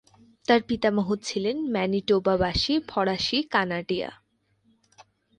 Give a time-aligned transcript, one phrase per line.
[0.45, 4.09] তার পিতামহ ছিলেন ম্যানিটোবা-বাসী ফরাসি-কানাডীয়।